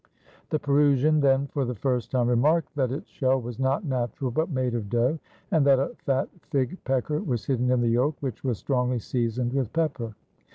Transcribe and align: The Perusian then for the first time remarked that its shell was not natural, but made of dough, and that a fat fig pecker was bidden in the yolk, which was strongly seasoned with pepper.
The 0.49 0.57
Perusian 0.57 1.19
then 1.19 1.45
for 1.45 1.63
the 1.63 1.75
first 1.75 2.09
time 2.09 2.27
remarked 2.27 2.75
that 2.75 2.91
its 2.91 3.07
shell 3.07 3.39
was 3.39 3.59
not 3.59 3.85
natural, 3.85 4.31
but 4.31 4.49
made 4.49 4.73
of 4.73 4.89
dough, 4.89 5.19
and 5.51 5.63
that 5.67 5.77
a 5.77 5.95
fat 5.99 6.27
fig 6.49 6.83
pecker 6.85 7.19
was 7.19 7.45
bidden 7.45 7.69
in 7.69 7.81
the 7.81 7.87
yolk, 7.89 8.15
which 8.19 8.43
was 8.43 8.57
strongly 8.57 8.97
seasoned 8.97 9.53
with 9.53 9.71
pepper. 9.73 10.15